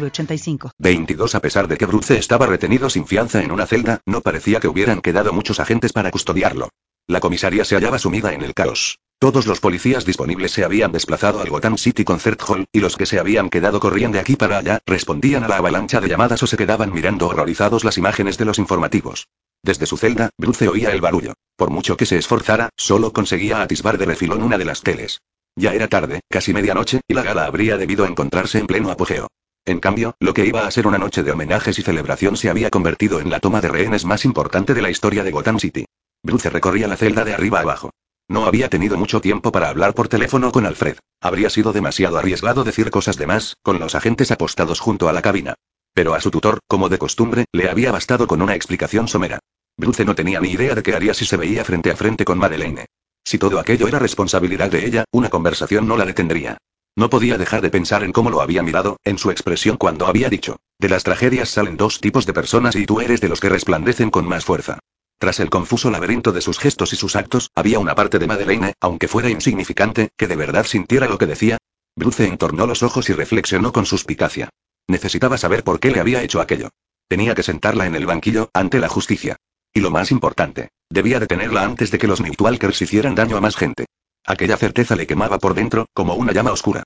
906985. 0.00 0.72
22 0.78 1.34
A 1.34 1.40
pesar 1.40 1.68
de 1.68 1.76
que 1.76 1.86
Bruce 1.86 2.18
estaba 2.18 2.46
retenido 2.46 2.90
sin 2.90 3.06
fianza 3.06 3.42
en 3.42 3.50
una 3.50 3.66
celda, 3.66 4.00
no 4.06 4.20
parecía 4.20 4.60
que 4.60 4.68
hubieran 4.68 5.00
quedado 5.00 5.32
muchos 5.32 5.60
agentes 5.60 5.92
para 5.92 6.10
custodiarlo. 6.10 6.70
La 7.06 7.20
comisaría 7.20 7.64
se 7.64 7.74
hallaba 7.74 7.98
sumida 7.98 8.32
en 8.32 8.42
el 8.42 8.54
caos. 8.54 8.98
Todos 9.18 9.46
los 9.46 9.60
policías 9.60 10.04
disponibles 10.04 10.52
se 10.52 10.64
habían 10.64 10.92
desplazado 10.92 11.40
al 11.40 11.48
Gotham 11.48 11.78
City 11.78 12.04
Concert 12.04 12.42
Hall, 12.48 12.66
y 12.72 12.80
los 12.80 12.96
que 12.96 13.06
se 13.06 13.20
habían 13.20 13.50
quedado 13.50 13.78
corrían 13.78 14.12
de 14.12 14.18
aquí 14.18 14.36
para 14.36 14.58
allá, 14.58 14.80
respondían 14.86 15.44
a 15.44 15.48
la 15.48 15.58
avalancha 15.58 16.00
de 16.00 16.08
llamadas 16.08 16.42
o 16.42 16.46
se 16.46 16.56
quedaban 16.56 16.92
mirando 16.92 17.28
horrorizados 17.28 17.84
las 17.84 17.98
imágenes 17.98 18.38
de 18.38 18.44
los 18.44 18.58
informativos. 18.58 19.28
Desde 19.62 19.86
su 19.86 19.96
celda, 19.96 20.30
Bruce 20.36 20.66
oía 20.66 20.90
el 20.90 21.00
barullo. 21.00 21.34
Por 21.56 21.70
mucho 21.70 21.96
que 21.96 22.06
se 22.06 22.18
esforzara, 22.18 22.70
solo 22.76 23.12
conseguía 23.12 23.62
atisbar 23.62 23.96
de 23.96 24.06
refilón 24.06 24.42
una 24.42 24.58
de 24.58 24.64
las 24.64 24.82
teles. 24.82 25.20
Ya 25.54 25.72
era 25.72 25.86
tarde, 25.86 26.20
casi 26.28 26.52
medianoche, 26.52 27.00
y 27.06 27.14
la 27.14 27.22
gala 27.22 27.44
habría 27.44 27.76
debido 27.76 28.06
encontrarse 28.06 28.58
en 28.58 28.66
pleno 28.66 28.90
apogeo. 28.90 29.28
En 29.64 29.78
cambio, 29.78 30.16
lo 30.18 30.34
que 30.34 30.44
iba 30.44 30.66
a 30.66 30.70
ser 30.72 30.88
una 30.88 30.98
noche 30.98 31.22
de 31.22 31.30
homenajes 31.30 31.78
y 31.78 31.82
celebración 31.82 32.36
se 32.36 32.50
había 32.50 32.68
convertido 32.68 33.20
en 33.20 33.30
la 33.30 33.38
toma 33.38 33.60
de 33.60 33.68
rehenes 33.68 34.04
más 34.04 34.24
importante 34.24 34.74
de 34.74 34.82
la 34.82 34.90
historia 34.90 35.22
de 35.22 35.30
Gotham 35.30 35.60
City. 35.60 35.84
Bruce 36.22 36.50
recorría 36.50 36.88
la 36.88 36.96
celda 36.96 37.24
de 37.24 37.32
arriba 37.32 37.60
abajo. 37.60 37.90
No 38.28 38.46
había 38.46 38.68
tenido 38.68 38.96
mucho 38.96 39.20
tiempo 39.20 39.52
para 39.52 39.68
hablar 39.68 39.94
por 39.94 40.08
teléfono 40.08 40.50
con 40.50 40.66
Alfred. 40.66 40.96
Habría 41.20 41.48
sido 41.48 41.72
demasiado 41.72 42.18
arriesgado 42.18 42.64
decir 42.64 42.90
cosas 42.90 43.16
de 43.16 43.26
más, 43.26 43.54
con 43.62 43.78
los 43.78 43.94
agentes 43.94 44.32
apostados 44.32 44.80
junto 44.80 45.08
a 45.08 45.12
la 45.12 45.22
cabina. 45.22 45.54
Pero 45.94 46.14
a 46.14 46.20
su 46.20 46.30
tutor, 46.30 46.58
como 46.66 46.88
de 46.88 46.98
costumbre, 46.98 47.44
le 47.52 47.68
había 47.68 47.92
bastado 47.92 48.26
con 48.26 48.42
una 48.42 48.56
explicación 48.56 49.06
somera. 49.06 49.38
Bruce 49.76 50.04
no 50.04 50.14
tenía 50.16 50.40
ni 50.40 50.50
idea 50.50 50.74
de 50.74 50.82
qué 50.82 50.94
haría 50.94 51.14
si 51.14 51.24
se 51.24 51.36
veía 51.36 51.64
frente 51.64 51.90
a 51.90 51.96
frente 51.96 52.24
con 52.24 52.38
Madeleine. 52.38 52.86
Si 53.24 53.38
todo 53.38 53.60
aquello 53.60 53.86
era 53.86 54.00
responsabilidad 54.00 54.70
de 54.70 54.86
ella, 54.86 55.04
una 55.12 55.28
conversación 55.28 55.86
no 55.86 55.96
la 55.96 56.04
detendría. 56.04 56.58
No 56.94 57.08
podía 57.08 57.38
dejar 57.38 57.62
de 57.62 57.70
pensar 57.70 58.04
en 58.04 58.12
cómo 58.12 58.30
lo 58.30 58.42
había 58.42 58.62
mirado, 58.62 58.98
en 59.04 59.16
su 59.16 59.30
expresión 59.30 59.78
cuando 59.78 60.06
había 60.06 60.28
dicho, 60.28 60.58
de 60.78 60.90
las 60.90 61.04
tragedias 61.04 61.48
salen 61.48 61.76
dos 61.76 62.00
tipos 62.00 62.26
de 62.26 62.34
personas 62.34 62.76
y 62.76 62.84
tú 62.84 63.00
eres 63.00 63.20
de 63.20 63.28
los 63.28 63.40
que 63.40 63.48
resplandecen 63.48 64.10
con 64.10 64.26
más 64.26 64.44
fuerza. 64.44 64.78
Tras 65.18 65.40
el 65.40 65.48
confuso 65.48 65.90
laberinto 65.90 66.32
de 66.32 66.40
sus 66.40 66.58
gestos 66.58 66.92
y 66.92 66.96
sus 66.96 67.16
actos, 67.16 67.50
había 67.54 67.78
una 67.78 67.94
parte 67.94 68.18
de 68.18 68.26
Madeleine, 68.26 68.74
aunque 68.80 69.08
fuera 69.08 69.30
insignificante, 69.30 70.10
que 70.16 70.26
de 70.26 70.36
verdad 70.36 70.66
sintiera 70.66 71.06
lo 71.06 71.16
que 71.16 71.26
decía. 71.26 71.58
Bruce 71.96 72.26
entornó 72.26 72.66
los 72.66 72.82
ojos 72.82 73.08
y 73.08 73.12
reflexionó 73.12 73.72
con 73.72 73.86
suspicacia. 73.86 74.50
Necesitaba 74.88 75.38
saber 75.38 75.62
por 75.62 75.78
qué 75.78 75.92
le 75.92 76.00
había 76.00 76.22
hecho 76.22 76.40
aquello. 76.40 76.70
Tenía 77.08 77.34
que 77.34 77.42
sentarla 77.42 77.86
en 77.86 77.94
el 77.94 78.04
banquillo, 78.04 78.50
ante 78.52 78.80
la 78.80 78.88
justicia. 78.88 79.36
Y 79.72 79.80
lo 79.80 79.90
más 79.90 80.10
importante, 80.10 80.70
debía 80.90 81.20
detenerla 81.20 81.62
antes 81.62 81.90
de 81.90 81.98
que 81.98 82.08
los 82.08 82.20
Nightwalkers 82.20 82.82
hicieran 82.82 83.14
daño 83.14 83.36
a 83.36 83.40
más 83.40 83.56
gente. 83.56 83.86
Aquella 84.24 84.56
certeza 84.56 84.96
le 84.96 85.06
quemaba 85.06 85.38
por 85.38 85.54
dentro, 85.54 85.86
como 85.92 86.14
una 86.14 86.32
llama 86.32 86.52
oscura. 86.52 86.84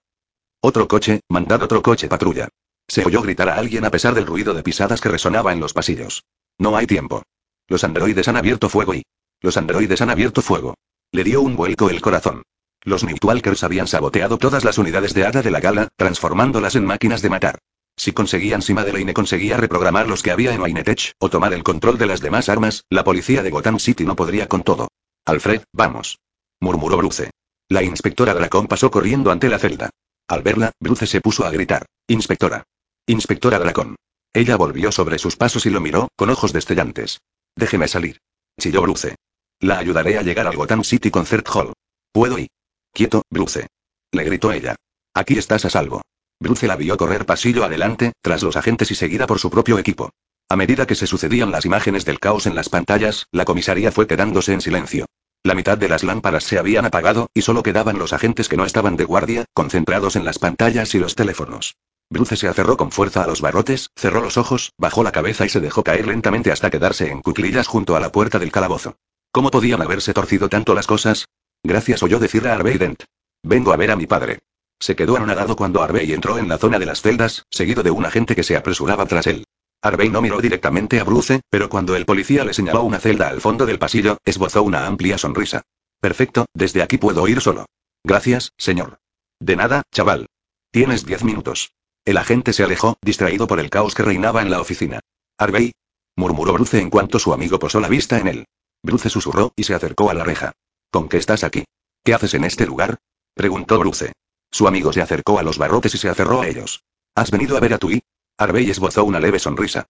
Otro 0.61 0.89
coche, 0.89 1.20
mandad 1.29 1.62
otro 1.62 1.83
coche 1.83 2.09
patrulla. 2.09 2.48
Se 2.89 3.05
oyó 3.05 3.20
gritar 3.23 3.48
a 3.48 3.56
alguien 3.56 3.84
a 3.84 3.91
pesar 3.91 4.15
del 4.15 4.27
ruido 4.27 4.55
de 4.55 4.62
pisadas 4.62 5.01
que 5.01 5.09
resonaba 5.09 5.53
en 5.53 5.61
los 5.61 5.73
pasillos. 5.73 6.25
No 6.59 6.77
hay 6.77 6.87
tiempo. 6.87 7.23
Los 7.69 7.84
androides 7.84 8.28
han 8.28 8.37
abierto 8.37 8.69
fuego 8.69 8.95
y... 8.95 9.05
Los 9.41 9.56
androides 9.56 10.01
han 10.01 10.11
abierto 10.11 10.41
fuego. 10.41 10.75
Le 11.12 11.25
dio 11.25 11.43
un 11.43 11.56
vuelco 11.56 11.91
el 11.91 12.00
corazón. 12.00 12.43
Los 12.83 13.05
Nightwalkers 13.05 13.65
habían 13.65 13.88
saboteado 13.88 14.38
todas 14.38 14.65
las 14.65 14.78
unidades 14.78 15.12
de 15.12 15.27
hada 15.27 15.43
de 15.43 15.50
la 15.50 15.61
gala, 15.61 15.88
transformándolas 15.97 16.77
en 16.77 16.87
máquinas 16.87 17.21
de 17.21 17.31
matar. 17.31 17.59
Si 17.97 18.12
conseguían 18.12 18.62
si 18.62 18.75
Madeleine 18.75 19.15
conseguía 19.15 19.56
reprogramar 19.56 20.09
los 20.09 20.22
que 20.22 20.31
había 20.31 20.55
en 20.55 20.61
Mainetech, 20.61 21.12
o 21.19 21.28
tomar 21.28 21.53
el 21.53 21.65
control 21.65 21.99
de 21.99 22.06
las 22.06 22.21
demás 22.21 22.49
armas, 22.49 22.84
la 22.91 23.05
policía 23.05 23.43
de 23.43 23.50
Gotham 23.50 23.78
City 23.78 24.05
no 24.05 24.16
podría 24.16 24.47
con 24.47 24.62
todo. 24.62 24.88
Alfred, 25.25 25.62
vamos. 25.72 26.19
Murmuró 26.66 26.97
Bruce. 26.97 27.31
La 27.69 27.84
inspectora 27.84 28.34
Dracón 28.34 28.66
pasó 28.66 28.91
corriendo 28.91 29.31
ante 29.31 29.49
la 29.49 29.60
celda. 29.60 29.91
Al 30.27 30.43
verla, 30.43 30.72
Bruce 30.81 31.06
se 31.06 31.21
puso 31.21 31.47
a 31.47 31.50
gritar. 31.53 31.87
Inspectora. 32.09 32.65
Inspectora 33.06 33.60
Dracón. 33.60 33.94
Ella 34.32 34.56
volvió 34.56 34.91
sobre 34.91 35.21
sus 35.21 35.37
pasos 35.37 35.65
y 35.66 35.71
lo 35.71 35.81
miró, 35.81 36.09
con 36.16 36.28
ojos 36.28 36.53
destellantes. 36.53 37.21
Déjeme 37.55 37.87
salir. 37.87 38.19
Chilló 38.59 38.82
Bruce. 38.82 39.15
La 39.60 39.78
ayudaré 39.78 40.19
a 40.19 40.22
llegar 40.22 40.49
al 40.49 40.56
Gotham 40.56 40.82
City 40.82 41.12
Concert 41.12 41.47
Hall. 41.55 41.72
¿Puedo 42.10 42.37
ir? 42.37 42.49
Quieto, 42.93 43.22
Bruce. 43.31 43.69
Le 44.10 44.25
gritó 44.25 44.50
ella. 44.50 44.75
Aquí 45.15 45.38
estás 45.38 45.65
a 45.66 45.71
salvo. 45.71 46.03
Bruce 46.41 46.66
la 46.66 46.75
vio 46.75 46.97
correr 46.97 47.26
pasillo 47.26 47.62
adelante, 47.62 48.12
tras 48.22 48.43
los 48.43 48.56
agentes 48.56 48.91
y 48.91 48.97
seguida 48.97 49.28
por 49.28 49.38
su 49.38 49.50
propio 49.50 49.78
equipo. 49.78 50.10
A 50.49 50.56
medida 50.56 50.84
que 50.84 50.97
se 50.97 51.06
sucedían 51.06 51.53
las 51.53 51.65
imágenes 51.65 52.05
del 52.05 52.19
caos 52.19 52.49
en 52.49 52.56
las 52.56 52.69
pantallas, 52.69 53.26
la 53.31 53.44
comisaría 53.44 53.93
fue 53.93 54.09
quedándose 54.09 54.53
en 54.53 54.60
silencio. 54.60 55.06
La 55.47 55.55
mitad 55.55 55.79
de 55.79 55.89
las 55.89 56.03
lámparas 56.03 56.43
se 56.43 56.59
habían 56.59 56.87
apagado, 56.87 57.31
y 57.33 57.43
solo 57.43 57.62
quedaban 57.62 58.01
los 58.01 58.12
agentes 58.12 58.49
que 58.49 58.57
no 58.57 58.65
estaban 58.65 58.97
de 58.97 59.05
guardia, 59.05 59.45
concentrados 59.55 60.17
en 60.17 60.25
las 60.25 60.41
pantallas 60.41 60.93
y 60.97 60.99
los 60.99 61.15
teléfonos. 61.15 61.77
Bruce 62.11 62.34
se 62.34 62.49
aferró 62.49 62.77
con 62.77 62.91
fuerza 62.91 63.23
a 63.23 63.29
los 63.29 63.41
barrotes, 63.41 63.91
cerró 63.95 64.21
los 64.23 64.39
ojos, 64.39 64.73
bajó 64.77 65.05
la 65.05 65.12
cabeza 65.12 65.47
y 65.47 65.49
se 65.49 65.61
dejó 65.61 65.85
caer 65.85 66.09
lentamente 66.09 66.51
hasta 66.51 66.69
quedarse 66.69 67.12
en 67.12 67.23
cuclillas 67.23 67.69
junto 67.69 67.95
a 67.95 68.01
la 68.01 68.11
puerta 68.11 68.41
del 68.41 68.51
calabozo. 68.51 68.97
¿Cómo 69.31 69.53
podían 69.53 69.81
haberse 69.81 70.12
torcido 70.12 70.49
tanto 70.49 70.75
las 70.75 70.89
cosas? 70.89 71.27
Gracias 71.62 72.03
oyó 72.03 72.19
decirle 72.19 72.51
a 72.51 72.55
Harvey 72.55 72.77
Dent. 72.77 73.05
Vengo 73.45 73.73
a 73.73 73.77
ver 73.77 73.93
a 73.93 73.97
mi 73.97 74.09
padre. 74.09 74.41
Se 74.81 74.97
quedó 74.97 75.17
anonadado 75.17 75.55
cuando 75.55 75.81
Harvey 75.81 76.12
entró 76.12 76.39
en 76.39 76.49
la 76.49 76.59
zona 76.59 76.81
de 76.81 76.87
las 76.87 77.03
celdas, 77.03 77.45
seguido 77.51 77.85
de 77.85 77.93
un 77.93 78.05
agente 78.05 78.35
que 78.35 78.43
se 78.43 78.56
apresuraba 78.56 79.06
tras 79.06 79.29
él. 79.29 79.45
Harvey 79.82 80.09
no 80.09 80.20
miró 80.22 80.41
directamente 80.41 81.00
a 81.00 81.04
Bruce, 81.04 81.41
pero 81.50 81.69
cuando 81.69 81.94
el 81.97 82.06
policía 82.06 82.44
le 82.44 82.54
señaló 82.54 82.82
una 82.82 82.98
celda 82.98 83.28
al 83.28 83.41
fondo 83.41 83.66
del 83.66 83.78
pasillo, 83.78 84.19
esbozó 84.25 84.62
una 84.62 84.87
amplia 84.87 85.19
sonrisa. 85.19 85.62
Perfecto, 86.00 86.47
desde 86.54 86.82
aquí 86.82 86.98
puedo 86.98 87.26
ir 87.28 87.41
solo. 87.41 87.66
Gracias, 88.04 88.53
señor. 88.56 88.98
De 89.41 89.56
nada, 89.56 89.82
chaval. 89.92 90.26
Tienes 90.70 91.04
diez 91.04 91.25
minutos. 91.25 91.72
El 92.04 92.16
agente 92.16 92.53
se 92.53 92.62
alejó, 92.62 92.97
distraído 93.03 93.47
por 93.47 93.60
el 93.60 93.70
caos 93.70 93.94
que 93.94 94.03
reinaba 94.03 94.42
en 94.42 94.50
la 94.50 94.60
oficina. 94.60 95.00
Harvey. 95.38 95.72
murmuró 96.16 96.53
Bruce 96.53 96.81
en 96.81 96.91
cuanto 96.91 97.19
su 97.19 97.32
amigo 97.32 97.58
posó 97.58 97.81
la 97.81 97.88
vista 97.88 98.19
en 98.19 98.28
él. 98.28 98.44
Bruce 98.82 99.10
susurró, 99.10 99.53
y 99.56 99.64
se 99.64 99.75
acercó 99.75 100.10
a 100.10 100.14
la 100.14 100.25
reja. 100.25 100.53
¿Con 100.91 101.08
qué 101.08 101.16
estás 101.16 101.44
aquí? 101.44 101.64
¿Qué 102.04 102.14
haces 102.14 102.34
en 102.34 102.44
este 102.44 102.66
lugar? 102.66 102.98
preguntó 103.34 103.78
Bruce. 103.78 104.12
Su 104.50 104.69
amigo 104.69 104.93
se 104.93 105.03
acercó 105.03 105.38
a 105.38 105.43
los 105.43 105.58
barrotes 105.58 105.94
y 105.94 105.98
se 105.98 106.08
aferró 106.08 106.43
a 106.43 106.48
ellos. 106.48 106.84
¿Has 107.14 107.31
venido 107.31 107.56
a 107.56 107.60
ver 107.60 107.75
a 107.75 107.78
tu 107.78 107.91
Harvey 108.39 108.71
esbozó 108.71 109.05
una 109.05 109.21
leve 109.21 109.39
sonrisa. 109.39 109.87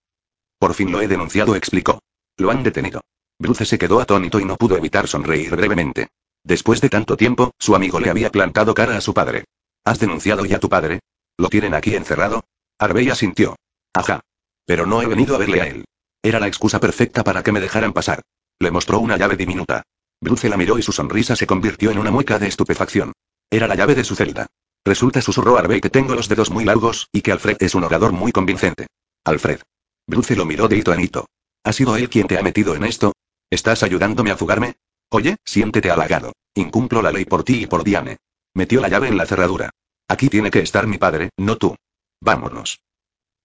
Por 0.58 0.74
fin 0.74 0.92
lo 0.92 1.00
he 1.00 1.08
denunciado, 1.08 1.56
explicó. 1.56 2.00
Lo 2.36 2.50
han 2.50 2.62
detenido. 2.62 3.00
Bruce 3.38 3.66
se 3.66 3.78
quedó 3.78 4.00
atónito 4.00 4.40
y 4.40 4.44
no 4.44 4.56
pudo 4.56 4.76
evitar 4.76 5.08
sonreír 5.08 5.50
brevemente. 5.50 6.08
Después 6.44 6.80
de 6.80 6.88
tanto 6.88 7.16
tiempo, 7.16 7.52
su 7.58 7.74
amigo 7.74 7.98
le 8.00 8.08
había 8.08 8.30
plantado 8.30 8.72
cara 8.72 8.96
a 8.96 9.00
su 9.00 9.12
padre. 9.12 9.44
¿Has 9.84 9.98
denunciado 9.98 10.44
ya 10.44 10.56
a 10.56 10.60
tu 10.60 10.68
padre? 10.68 11.00
¿Lo 11.36 11.48
tienen 11.48 11.74
aquí 11.74 11.94
encerrado? 11.94 12.44
Harvey 12.78 13.10
asintió. 13.10 13.56
Ajá. 13.92 14.20
Pero 14.64 14.86
no 14.86 15.02
he 15.02 15.06
venido 15.06 15.34
a 15.34 15.38
verle 15.38 15.60
a 15.60 15.66
él. 15.66 15.84
Era 16.22 16.40
la 16.40 16.46
excusa 16.46 16.80
perfecta 16.80 17.24
para 17.24 17.42
que 17.42 17.52
me 17.52 17.60
dejaran 17.60 17.92
pasar. 17.92 18.22
Le 18.58 18.70
mostró 18.70 19.00
una 19.00 19.16
llave 19.16 19.36
diminuta. 19.36 19.82
Bruce 20.20 20.48
la 20.48 20.56
miró 20.56 20.78
y 20.78 20.82
su 20.82 20.92
sonrisa 20.92 21.36
se 21.36 21.46
convirtió 21.46 21.90
en 21.90 21.98
una 21.98 22.10
mueca 22.10 22.38
de 22.38 22.48
estupefacción. 22.48 23.12
Era 23.50 23.66
la 23.66 23.74
llave 23.74 23.94
de 23.94 24.04
su 24.04 24.14
celda. 24.14 24.46
Resulta, 24.86 25.20
susurró 25.20 25.58
Harvey 25.58 25.80
que 25.80 25.90
tengo 25.90 26.14
los 26.14 26.28
dedos 26.28 26.52
muy 26.52 26.64
largos, 26.64 27.08
y 27.10 27.20
que 27.20 27.32
Alfred 27.32 27.56
es 27.58 27.74
un 27.74 27.82
orador 27.82 28.12
muy 28.12 28.30
convincente. 28.30 28.86
Alfred. 29.24 29.58
Bruce 30.06 30.36
lo 30.36 30.46
miró 30.46 30.68
de 30.68 30.76
hito 30.76 30.94
en 30.94 31.00
hito. 31.00 31.26
¿Ha 31.64 31.72
sido 31.72 31.96
él 31.96 32.08
quien 32.08 32.28
te 32.28 32.38
ha 32.38 32.42
metido 32.42 32.76
en 32.76 32.84
esto? 32.84 33.12
¿Estás 33.50 33.82
ayudándome 33.82 34.30
a 34.30 34.36
fugarme? 34.36 34.76
Oye, 35.10 35.38
siéntete 35.44 35.90
halagado. 35.90 36.34
Incumplo 36.54 37.02
la 37.02 37.10
ley 37.10 37.24
por 37.24 37.42
ti 37.42 37.64
y 37.64 37.66
por 37.66 37.82
Diane. 37.82 38.18
Metió 38.54 38.80
la 38.80 38.88
llave 38.88 39.08
en 39.08 39.16
la 39.16 39.26
cerradura. 39.26 39.70
Aquí 40.06 40.28
tiene 40.28 40.52
que 40.52 40.60
estar 40.60 40.86
mi 40.86 40.98
padre, 40.98 41.30
no 41.36 41.56
tú. 41.56 41.74
Vámonos. 42.20 42.78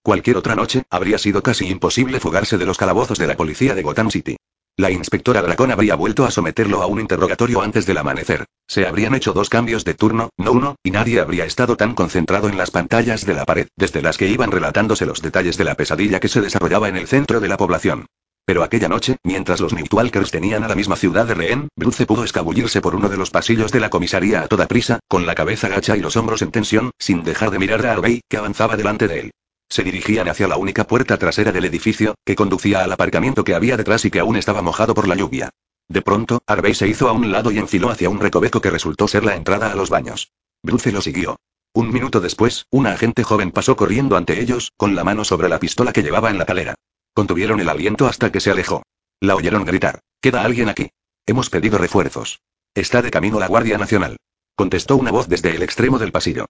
Cualquier 0.03 0.37
otra 0.37 0.53
noche, 0.53 0.83
habría 0.91 1.17
sido 1.17 1.41
casi 1.41 1.67
imposible 1.67 2.19
fugarse 2.19 2.59
de 2.59 2.67
los 2.67 2.77
calabozos 2.77 3.17
de 3.17 3.25
la 3.25 3.35
policía 3.35 3.73
de 3.73 3.81
Gotham 3.81 4.11
City. 4.11 4.37
La 4.77 4.89
inspectora 4.89 5.41
Dracón 5.41 5.71
habría 5.71 5.95
vuelto 5.95 6.25
a 6.25 6.31
someterlo 6.31 6.81
a 6.81 6.87
un 6.87 6.99
interrogatorio 6.99 7.61
antes 7.61 7.85
del 7.85 7.97
amanecer. 7.97 8.45
Se 8.67 8.87
habrían 8.87 9.13
hecho 9.13 9.33
dos 9.33 9.49
cambios 9.49 9.83
de 9.83 9.93
turno, 9.93 10.29
no 10.37 10.53
uno, 10.53 10.75
y 10.81 10.91
nadie 10.91 11.19
habría 11.19 11.45
estado 11.45 11.75
tan 11.77 11.93
concentrado 11.93 12.49
en 12.49 12.57
las 12.57 12.71
pantallas 12.71 13.25
de 13.25 13.33
la 13.33 13.45
pared, 13.45 13.67
desde 13.75 14.01
las 14.01 14.17
que 14.17 14.27
iban 14.27 14.49
relatándose 14.49 15.05
los 15.05 15.21
detalles 15.21 15.57
de 15.57 15.65
la 15.65 15.75
pesadilla 15.75 16.19
que 16.19 16.29
se 16.29 16.41
desarrollaba 16.41 16.87
en 16.87 16.95
el 16.95 17.07
centro 17.07 17.39
de 17.39 17.49
la 17.49 17.57
población. 17.57 18.05
Pero 18.45 18.63
aquella 18.63 18.87
noche, 18.87 19.17
mientras 19.23 19.59
los 19.59 19.73
Nightwalkers 19.73 20.31
tenían 20.31 20.63
a 20.63 20.67
la 20.67 20.75
misma 20.75 20.95
ciudad 20.95 21.27
de 21.27 21.35
rehén, 21.35 21.67
Bruce 21.75 22.05
pudo 22.05 22.23
escabullirse 22.23 22.81
por 22.81 22.95
uno 22.95 23.07
de 23.07 23.17
los 23.17 23.29
pasillos 23.29 23.71
de 23.71 23.81
la 23.81 23.89
comisaría 23.89 24.41
a 24.41 24.47
toda 24.47 24.67
prisa, 24.67 24.99
con 25.07 25.25
la 25.25 25.35
cabeza 25.35 25.67
gacha 25.67 25.95
y 25.95 25.99
los 25.99 26.15
hombros 26.15 26.41
en 26.41 26.51
tensión, 26.51 26.91
sin 26.97 27.23
dejar 27.23 27.51
de 27.51 27.59
mirar 27.59 27.85
a 27.85 27.91
Harvey, 27.91 28.21
que 28.27 28.37
avanzaba 28.37 28.77
delante 28.77 29.07
de 29.07 29.19
él. 29.19 29.31
Se 29.71 29.85
dirigían 29.85 30.27
hacia 30.27 30.49
la 30.49 30.57
única 30.57 30.85
puerta 30.85 31.17
trasera 31.17 31.53
del 31.53 31.63
edificio, 31.63 32.15
que 32.25 32.35
conducía 32.35 32.83
al 32.83 32.91
aparcamiento 32.91 33.45
que 33.45 33.55
había 33.55 33.77
detrás 33.77 34.03
y 34.03 34.11
que 34.11 34.19
aún 34.19 34.35
estaba 34.35 34.61
mojado 34.61 34.93
por 34.93 35.07
la 35.07 35.15
lluvia. 35.15 35.49
De 35.87 36.01
pronto, 36.01 36.43
Harvey 36.45 36.73
se 36.73 36.89
hizo 36.89 37.07
a 37.07 37.13
un 37.13 37.31
lado 37.31 37.51
y 37.51 37.57
enfiló 37.57 37.89
hacia 37.89 38.09
un 38.09 38.19
recoveco 38.19 38.59
que 38.59 38.69
resultó 38.69 39.07
ser 39.07 39.23
la 39.23 39.37
entrada 39.37 39.71
a 39.71 39.75
los 39.75 39.89
baños. 39.89 40.33
Bruce 40.61 40.91
lo 40.91 41.01
siguió. 41.01 41.37
Un 41.73 41.89
minuto 41.93 42.19
después, 42.19 42.65
una 42.69 42.91
agente 42.91 43.23
joven 43.23 43.51
pasó 43.51 43.77
corriendo 43.77 44.17
ante 44.17 44.41
ellos, 44.41 44.73
con 44.75 44.93
la 44.93 45.05
mano 45.05 45.23
sobre 45.23 45.47
la 45.47 45.57
pistola 45.57 45.93
que 45.93 46.03
llevaba 46.03 46.29
en 46.29 46.37
la 46.37 46.45
calera. 46.45 46.75
Contuvieron 47.13 47.61
el 47.61 47.69
aliento 47.69 48.07
hasta 48.07 48.29
que 48.29 48.41
se 48.41 48.51
alejó. 48.51 48.83
La 49.21 49.35
oyeron 49.35 49.63
gritar. 49.63 50.01
¿Queda 50.19 50.43
alguien 50.43 50.67
aquí? 50.67 50.89
Hemos 51.25 51.49
pedido 51.49 51.77
refuerzos. 51.77 52.41
Está 52.75 53.01
de 53.01 53.09
camino 53.09 53.39
la 53.39 53.47
Guardia 53.47 53.77
Nacional. 53.77 54.17
Contestó 54.53 54.97
una 54.97 55.11
voz 55.11 55.29
desde 55.29 55.55
el 55.55 55.63
extremo 55.63 55.97
del 55.97 56.11
pasillo. 56.11 56.47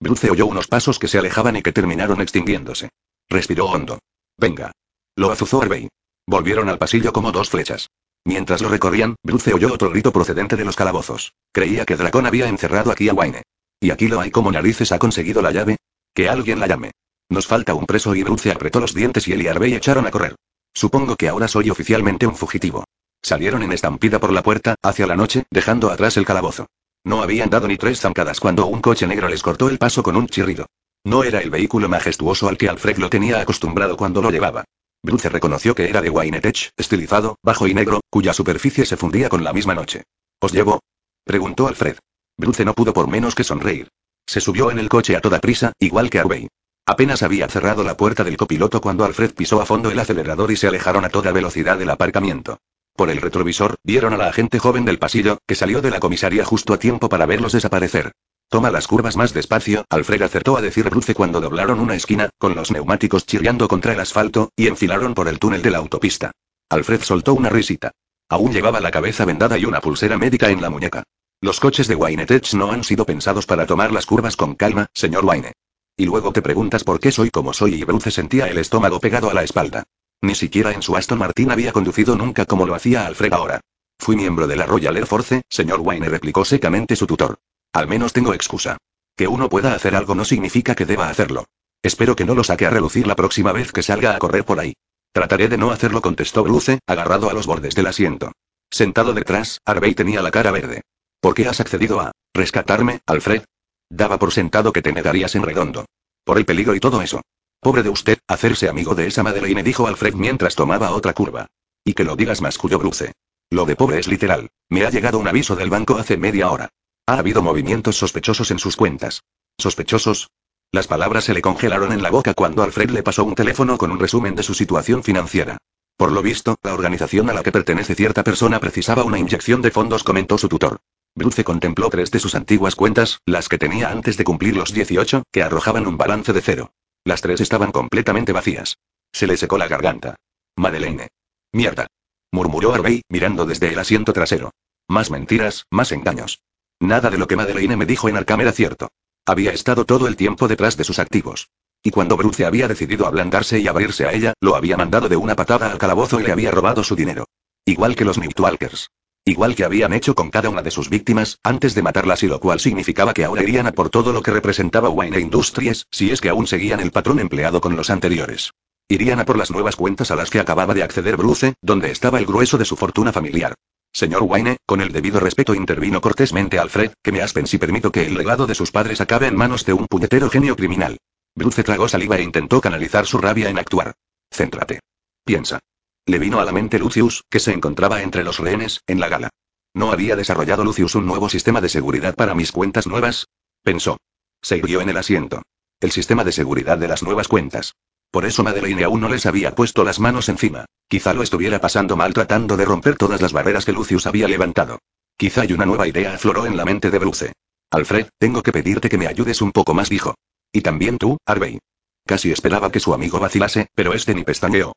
Bruce 0.00 0.30
oyó 0.30 0.46
unos 0.46 0.66
pasos 0.66 0.98
que 0.98 1.08
se 1.08 1.18
alejaban 1.18 1.56
y 1.56 1.62
que 1.62 1.72
terminaron 1.72 2.22
extinguiéndose. 2.22 2.88
Respiró 3.28 3.66
hondo. 3.66 3.98
Venga. 4.38 4.72
Lo 5.14 5.30
azuzó 5.30 5.60
Harvey. 5.60 5.88
Volvieron 6.26 6.70
al 6.70 6.78
pasillo 6.78 7.12
como 7.12 7.32
dos 7.32 7.50
flechas. 7.50 7.90
Mientras 8.24 8.62
lo 8.62 8.70
recorrían, 8.70 9.16
Bruce 9.22 9.52
oyó 9.52 9.72
otro 9.72 9.90
grito 9.90 10.12
procedente 10.12 10.56
de 10.56 10.64
los 10.64 10.76
calabozos. 10.76 11.34
Creía 11.52 11.84
que 11.84 11.96
Dracón 11.96 12.26
había 12.26 12.48
encerrado 12.48 12.90
aquí 12.90 13.08
a 13.10 13.14
Wayne. 13.14 13.42
¿Y 13.78 13.90
aquí 13.90 14.08
lo 14.08 14.20
hay 14.20 14.30
como 14.30 14.50
narices 14.50 14.92
ha 14.92 14.98
conseguido 14.98 15.42
la 15.42 15.52
llave? 15.52 15.76
Que 16.14 16.28
alguien 16.28 16.60
la 16.60 16.66
llame. 16.66 16.92
Nos 17.28 17.46
falta 17.46 17.74
un 17.74 17.86
preso 17.86 18.14
y 18.14 18.22
Bruce 18.22 18.50
apretó 18.50 18.80
los 18.80 18.94
dientes 18.94 19.28
y 19.28 19.32
él 19.32 19.42
y 19.42 19.48
Harvey 19.48 19.74
echaron 19.74 20.06
a 20.06 20.10
correr. 20.10 20.34
Supongo 20.72 21.16
que 21.16 21.28
ahora 21.28 21.46
soy 21.46 21.68
oficialmente 21.68 22.26
un 22.26 22.36
fugitivo. 22.36 22.84
Salieron 23.22 23.62
en 23.62 23.72
estampida 23.72 24.18
por 24.18 24.32
la 24.32 24.42
puerta, 24.42 24.76
hacia 24.82 25.06
la 25.06 25.16
noche, 25.16 25.44
dejando 25.50 25.90
atrás 25.90 26.16
el 26.16 26.24
calabozo. 26.24 26.66
No 27.04 27.22
habían 27.22 27.50
dado 27.50 27.66
ni 27.66 27.76
tres 27.76 28.00
zancadas 28.00 28.40
cuando 28.40 28.66
un 28.66 28.80
coche 28.80 29.06
negro 29.06 29.28
les 29.28 29.42
cortó 29.42 29.68
el 29.68 29.78
paso 29.78 30.02
con 30.02 30.16
un 30.16 30.26
chirrido. 30.26 30.66
No 31.04 31.24
era 31.24 31.40
el 31.40 31.50
vehículo 31.50 31.88
majestuoso 31.88 32.48
al 32.48 32.58
que 32.58 32.68
Alfred 32.68 32.98
lo 32.98 33.08
tenía 33.08 33.40
acostumbrado 33.40 33.96
cuando 33.96 34.20
lo 34.20 34.30
llevaba. 34.30 34.64
Bruce 35.02 35.30
reconoció 35.30 35.74
que 35.74 35.88
era 35.88 36.02
de 36.02 36.10
Wynetech, 36.10 36.72
estilizado, 36.76 37.36
bajo 37.42 37.66
y 37.66 37.72
negro, 37.72 38.00
cuya 38.10 38.34
superficie 38.34 38.84
se 38.84 38.98
fundía 38.98 39.30
con 39.30 39.42
la 39.42 39.54
misma 39.54 39.74
noche. 39.74 40.04
¿Os 40.40 40.52
llevó? 40.52 40.80
preguntó 41.24 41.68
Alfred. 41.68 41.96
Bruce 42.36 42.64
no 42.66 42.74
pudo 42.74 42.92
por 42.92 43.08
menos 43.08 43.34
que 43.34 43.44
sonreír. 43.44 43.88
Se 44.26 44.42
subió 44.42 44.70
en 44.70 44.78
el 44.78 44.90
coche 44.90 45.16
a 45.16 45.20
toda 45.20 45.40
prisa, 45.40 45.72
igual 45.78 46.10
que 46.10 46.18
Harvey. 46.18 46.48
Apenas 46.84 47.22
había 47.22 47.48
cerrado 47.48 47.82
la 47.82 47.96
puerta 47.96 48.24
del 48.24 48.36
copiloto 48.36 48.80
cuando 48.80 49.04
Alfred 49.04 49.34
pisó 49.34 49.62
a 49.62 49.66
fondo 49.66 49.90
el 49.90 49.98
acelerador 49.98 50.50
y 50.52 50.56
se 50.56 50.66
alejaron 50.66 51.04
a 51.04 51.08
toda 51.08 51.32
velocidad 51.32 51.78
del 51.78 51.90
aparcamiento. 51.90 52.58
Por 53.00 53.08
el 53.08 53.22
retrovisor, 53.22 53.76
vieron 53.82 54.12
a 54.12 54.18
la 54.18 54.28
agente 54.28 54.58
joven 54.58 54.84
del 54.84 54.98
pasillo, 54.98 55.38
que 55.46 55.54
salió 55.54 55.80
de 55.80 55.90
la 55.90 56.00
comisaría 56.00 56.44
justo 56.44 56.74
a 56.74 56.78
tiempo 56.78 57.08
para 57.08 57.24
verlos 57.24 57.52
desaparecer. 57.52 58.12
Toma 58.50 58.70
las 58.70 58.86
curvas 58.86 59.16
más 59.16 59.32
despacio, 59.32 59.86
Alfred 59.88 60.20
acertó 60.20 60.58
a 60.58 60.60
decir 60.60 60.90
Bruce 60.90 61.14
cuando 61.14 61.40
doblaron 61.40 61.80
una 61.80 61.94
esquina, 61.94 62.28
con 62.36 62.54
los 62.54 62.70
neumáticos 62.70 63.24
chirriando 63.24 63.68
contra 63.68 63.94
el 63.94 64.00
asfalto, 64.00 64.50
y 64.54 64.66
enfilaron 64.66 65.14
por 65.14 65.28
el 65.28 65.38
túnel 65.38 65.62
de 65.62 65.70
la 65.70 65.78
autopista. 65.78 66.32
Alfred 66.68 67.00
soltó 67.00 67.32
una 67.32 67.48
risita. 67.48 67.92
Aún 68.28 68.52
llevaba 68.52 68.80
la 68.80 68.90
cabeza 68.90 69.24
vendada 69.24 69.56
y 69.56 69.64
una 69.64 69.80
pulsera 69.80 70.18
médica 70.18 70.50
en 70.50 70.60
la 70.60 70.68
muñeca. 70.68 71.04
Los 71.40 71.58
coches 71.58 71.88
de 71.88 71.94
Wynetech 71.94 72.52
no 72.52 72.70
han 72.70 72.84
sido 72.84 73.06
pensados 73.06 73.46
para 73.46 73.64
tomar 73.64 73.92
las 73.92 74.04
curvas 74.04 74.36
con 74.36 74.56
calma, 74.56 74.88
señor 74.92 75.24
Wayne. 75.24 75.54
Y 75.96 76.04
luego 76.04 76.34
te 76.34 76.42
preguntas 76.42 76.84
por 76.84 77.00
qué 77.00 77.12
soy 77.12 77.30
como 77.30 77.54
soy 77.54 77.76
y 77.76 77.84
Bruce 77.84 78.10
sentía 78.10 78.48
el 78.48 78.58
estómago 78.58 79.00
pegado 79.00 79.30
a 79.30 79.32
la 79.32 79.42
espalda. 79.42 79.84
Ni 80.22 80.34
siquiera 80.34 80.72
en 80.72 80.82
su 80.82 80.96
Aston 80.96 81.18
Martin 81.18 81.50
había 81.50 81.72
conducido 81.72 82.16
nunca 82.16 82.44
como 82.44 82.66
lo 82.66 82.74
hacía 82.74 83.06
Alfred 83.06 83.32
ahora. 83.32 83.60
Fui 83.98 84.16
miembro 84.16 84.46
de 84.46 84.56
la 84.56 84.66
Royal 84.66 84.96
Air 84.96 85.06
Force, 85.06 85.42
señor 85.48 85.80
Wayne 85.80 86.08
replicó 86.08 86.44
secamente 86.44 86.96
su 86.96 87.06
tutor. 87.06 87.38
Al 87.72 87.88
menos 87.88 88.12
tengo 88.12 88.34
excusa. 88.34 88.76
Que 89.16 89.28
uno 89.28 89.48
pueda 89.48 89.74
hacer 89.74 89.94
algo 89.94 90.14
no 90.14 90.24
significa 90.24 90.74
que 90.74 90.86
deba 90.86 91.08
hacerlo. 91.08 91.46
Espero 91.82 92.16
que 92.16 92.24
no 92.24 92.34
lo 92.34 92.44
saque 92.44 92.66
a 92.66 92.70
relucir 92.70 93.06
la 93.06 93.16
próxima 93.16 93.52
vez 93.52 93.72
que 93.72 93.82
salga 93.82 94.14
a 94.14 94.18
correr 94.18 94.44
por 94.44 94.60
ahí. 94.60 94.74
Trataré 95.12 95.48
de 95.48 95.58
no 95.58 95.70
hacerlo, 95.70 96.02
contestó 96.02 96.44
Bruce, 96.44 96.78
agarrado 96.86 97.30
a 97.30 97.32
los 97.32 97.46
bordes 97.46 97.74
del 97.74 97.86
asiento. 97.86 98.32
Sentado 98.70 99.14
detrás, 99.14 99.60
Harvey 99.64 99.94
tenía 99.94 100.22
la 100.22 100.30
cara 100.30 100.50
verde. 100.50 100.82
¿Por 101.20 101.34
qué 101.34 101.48
has 101.48 101.60
accedido 101.60 102.00
a 102.00 102.12
rescatarme, 102.34 103.00
Alfred? 103.06 103.42
Daba 103.88 104.18
por 104.18 104.32
sentado 104.32 104.72
que 104.72 104.82
te 104.82 104.92
negarías 104.92 105.34
en 105.34 105.42
redondo. 105.42 105.86
Por 106.24 106.38
el 106.38 106.44
peligro 106.44 106.74
y 106.74 106.80
todo 106.80 107.02
eso. 107.02 107.22
Pobre 107.62 107.82
de 107.82 107.90
usted, 107.90 108.18
hacerse 108.26 108.70
amigo 108.70 108.94
de 108.94 109.06
esa 109.06 109.22
Madeleine, 109.22 109.62
dijo 109.62 109.86
Alfred 109.86 110.14
mientras 110.14 110.54
tomaba 110.54 110.92
otra 110.92 111.12
curva. 111.12 111.46
Y 111.84 111.92
que 111.92 112.04
lo 112.04 112.16
digas 112.16 112.40
más, 112.40 112.56
cuyo 112.56 112.78
Bruce. 112.78 113.12
Lo 113.50 113.66
de 113.66 113.76
pobre 113.76 113.98
es 113.98 114.08
literal. 114.08 114.48
Me 114.70 114.86
ha 114.86 114.90
llegado 114.90 115.18
un 115.18 115.28
aviso 115.28 115.56
del 115.56 115.68
banco 115.68 115.98
hace 115.98 116.16
media 116.16 116.50
hora. 116.50 116.70
Ha 117.06 117.18
habido 117.18 117.42
movimientos 117.42 117.96
sospechosos 117.96 118.50
en 118.50 118.58
sus 118.58 118.76
cuentas. 118.76 119.24
¿Sospechosos? 119.58 120.30
Las 120.72 120.86
palabras 120.86 121.24
se 121.24 121.34
le 121.34 121.42
congelaron 121.42 121.92
en 121.92 122.02
la 122.02 122.10
boca 122.10 122.32
cuando 122.32 122.62
Alfred 122.62 122.90
le 122.90 123.02
pasó 123.02 123.24
un 123.24 123.34
teléfono 123.34 123.76
con 123.76 123.90
un 123.90 123.98
resumen 123.98 124.34
de 124.36 124.42
su 124.42 124.54
situación 124.54 125.02
financiera. 125.02 125.58
Por 125.98 126.12
lo 126.12 126.22
visto, 126.22 126.56
la 126.62 126.72
organización 126.72 127.28
a 127.28 127.34
la 127.34 127.42
que 127.42 127.52
pertenece 127.52 127.94
cierta 127.94 128.24
persona 128.24 128.58
precisaba 128.58 129.04
una 129.04 129.18
inyección 129.18 129.60
de 129.60 129.70
fondos, 129.70 130.02
comentó 130.02 130.38
su 130.38 130.48
tutor. 130.48 130.78
Bruce 131.14 131.44
contempló 131.44 131.90
tres 131.90 132.10
de 132.10 132.20
sus 132.20 132.34
antiguas 132.34 132.74
cuentas, 132.74 133.20
las 133.26 133.50
que 133.50 133.58
tenía 133.58 133.90
antes 133.90 134.16
de 134.16 134.24
cumplir 134.24 134.56
los 134.56 134.72
18, 134.72 135.24
que 135.30 135.42
arrojaban 135.42 135.86
un 135.86 135.98
balance 135.98 136.32
de 136.32 136.40
cero. 136.40 136.72
Las 137.04 137.22
tres 137.22 137.40
estaban 137.40 137.72
completamente 137.72 138.32
vacías. 138.32 138.78
Se 139.12 139.26
le 139.26 139.36
secó 139.36 139.58
la 139.58 139.68
garganta. 139.68 140.16
Madeleine. 140.56 141.08
Mierda. 141.52 141.86
Murmuró 142.32 142.72
Harvey, 142.72 143.02
mirando 143.08 143.46
desde 143.46 143.72
el 143.72 143.78
asiento 143.78 144.12
trasero. 144.12 144.50
Más 144.88 145.10
mentiras, 145.10 145.64
más 145.70 145.92
engaños. 145.92 146.40
Nada 146.78 147.10
de 147.10 147.18
lo 147.18 147.26
que 147.26 147.36
Madeleine 147.36 147.76
me 147.76 147.86
dijo 147.86 148.08
en 148.08 148.16
Arkham 148.16 148.40
era 148.40 148.52
cierto. 148.52 148.88
Había 149.26 149.52
estado 149.52 149.84
todo 149.84 150.06
el 150.08 150.16
tiempo 150.16 150.48
detrás 150.48 150.76
de 150.76 150.84
sus 150.84 150.98
activos. 150.98 151.48
Y 151.82 151.90
cuando 151.90 152.16
Bruce 152.16 152.44
había 152.44 152.68
decidido 152.68 153.06
ablandarse 153.06 153.58
y 153.58 153.68
abrirse 153.68 154.06
a 154.06 154.12
ella, 154.12 154.34
lo 154.40 154.54
había 154.54 154.76
mandado 154.76 155.08
de 155.08 155.16
una 155.16 155.34
patada 155.34 155.70
al 155.72 155.78
calabozo 155.78 156.20
y 156.20 156.24
le 156.24 156.32
había 156.32 156.50
robado 156.50 156.84
su 156.84 156.94
dinero. 156.94 157.26
Igual 157.64 157.96
que 157.96 158.04
los 158.04 158.18
Nightwalkers. 158.18 158.90
Igual 159.30 159.54
que 159.54 159.62
habían 159.62 159.92
hecho 159.92 160.16
con 160.16 160.28
cada 160.28 160.50
una 160.50 160.60
de 160.60 160.72
sus 160.72 160.88
víctimas, 160.88 161.38
antes 161.44 161.76
de 161.76 161.82
matarlas 161.82 162.24
y 162.24 162.26
lo 162.26 162.40
cual 162.40 162.58
significaba 162.58 163.14
que 163.14 163.24
ahora 163.24 163.44
irían 163.44 163.68
a 163.68 163.70
por 163.70 163.88
todo 163.88 164.12
lo 164.12 164.22
que 164.22 164.32
representaba 164.32 164.88
Wayne 164.88 165.20
Industries, 165.20 165.86
si 165.88 166.10
es 166.10 166.20
que 166.20 166.30
aún 166.30 166.48
seguían 166.48 166.80
el 166.80 166.90
patrón 166.90 167.20
empleado 167.20 167.60
con 167.60 167.76
los 167.76 167.90
anteriores. 167.90 168.50
Irían 168.88 169.20
a 169.20 169.24
por 169.24 169.38
las 169.38 169.52
nuevas 169.52 169.76
cuentas 169.76 170.10
a 170.10 170.16
las 170.16 170.30
que 170.30 170.40
acababa 170.40 170.74
de 170.74 170.82
acceder 170.82 171.16
Bruce, 171.16 171.54
donde 171.62 171.92
estaba 171.92 172.18
el 172.18 172.26
grueso 172.26 172.58
de 172.58 172.64
su 172.64 172.74
fortuna 172.74 173.12
familiar. 173.12 173.54
Señor 173.92 174.24
Wayne, 174.24 174.56
con 174.66 174.80
el 174.80 174.90
debido 174.90 175.20
respeto 175.20 175.54
intervino 175.54 176.00
cortésmente 176.00 176.58
Alfred, 176.58 176.90
que 177.00 177.12
me 177.12 177.22
aspen 177.22 177.46
si 177.46 177.56
permito 177.56 177.92
que 177.92 178.08
el 178.08 178.14
legado 178.14 178.48
de 178.48 178.56
sus 178.56 178.72
padres 178.72 179.00
acabe 179.00 179.28
en 179.28 179.36
manos 179.36 179.64
de 179.64 179.74
un 179.74 179.86
puñetero 179.86 180.28
genio 180.28 180.56
criminal. 180.56 180.96
Bruce 181.36 181.62
tragó 181.62 181.86
saliva 181.86 182.16
e 182.16 182.22
intentó 182.22 182.60
canalizar 182.60 183.06
su 183.06 183.18
rabia 183.18 183.48
en 183.48 183.60
actuar. 183.60 183.92
Céntrate. 184.28 184.80
Piensa. 185.24 185.60
Le 186.06 186.18
vino 186.18 186.40
a 186.40 186.44
la 186.44 186.52
mente 186.52 186.78
Lucius, 186.78 187.24
que 187.30 187.40
se 187.40 187.52
encontraba 187.52 188.02
entre 188.02 188.24
los 188.24 188.38
rehenes, 188.38 188.82
en 188.86 189.00
la 189.00 189.08
gala. 189.08 189.30
¿No 189.74 189.92
había 189.92 190.16
desarrollado 190.16 190.64
Lucius 190.64 190.94
un 190.94 191.06
nuevo 191.06 191.28
sistema 191.28 191.60
de 191.60 191.68
seguridad 191.68 192.14
para 192.14 192.34
mis 192.34 192.52
cuentas 192.52 192.86
nuevas? 192.86 193.26
Pensó. 193.62 193.98
Se 194.42 194.56
irguió 194.56 194.80
en 194.80 194.88
el 194.88 194.96
asiento. 194.96 195.42
El 195.78 195.92
sistema 195.92 196.24
de 196.24 196.32
seguridad 196.32 196.78
de 196.78 196.88
las 196.88 197.02
nuevas 197.02 197.28
cuentas. 197.28 197.74
Por 198.10 198.24
eso 198.24 198.42
Madeleine 198.42 198.82
aún 198.82 199.00
no 199.00 199.08
les 199.08 199.26
había 199.26 199.54
puesto 199.54 199.84
las 199.84 200.00
manos 200.00 200.28
encima. 200.28 200.64
Quizá 200.88 201.14
lo 201.14 201.22
estuviera 201.22 201.60
pasando 201.60 201.96
mal 201.96 202.12
tratando 202.12 202.56
de 202.56 202.64
romper 202.64 202.96
todas 202.96 203.22
las 203.22 203.32
barreras 203.32 203.64
que 203.64 203.72
Lucius 203.72 204.06
había 204.06 204.26
levantado. 204.26 204.80
Quizá 205.16 205.42
hay 205.42 205.52
una 205.52 205.66
nueva 205.66 205.86
idea 205.86 206.14
afloró 206.14 206.46
en 206.46 206.56
la 206.56 206.64
mente 206.64 206.90
de 206.90 206.98
Bruce. 206.98 207.32
Alfred, 207.70 208.08
tengo 208.18 208.42
que 208.42 208.52
pedirte 208.52 208.88
que 208.88 208.98
me 208.98 209.06
ayudes 209.06 209.40
un 209.40 209.52
poco 209.52 209.74
más, 209.74 209.88
dijo. 209.88 210.16
Y 210.52 210.62
también 210.62 210.98
tú, 210.98 211.18
Harvey. 211.24 211.60
Casi 212.04 212.32
esperaba 212.32 212.72
que 212.72 212.80
su 212.80 212.92
amigo 212.92 213.20
vacilase, 213.20 213.68
pero 213.74 213.92
este 213.92 214.14
ni 214.14 214.24
pestañeó. 214.24 214.72